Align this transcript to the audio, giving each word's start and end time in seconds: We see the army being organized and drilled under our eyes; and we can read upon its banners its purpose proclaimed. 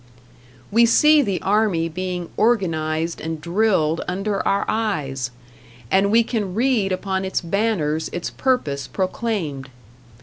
We 0.71 0.87
see 0.87 1.21
the 1.21 1.39
army 1.43 1.87
being 1.87 2.29
organized 2.35 3.21
and 3.21 3.39
drilled 3.39 4.01
under 4.07 4.39
our 4.47 4.65
eyes; 4.67 5.29
and 5.91 6.09
we 6.09 6.23
can 6.23 6.55
read 6.55 6.91
upon 6.91 7.23
its 7.23 7.39
banners 7.39 8.09
its 8.11 8.31
purpose 8.31 8.87
proclaimed. 8.87 9.69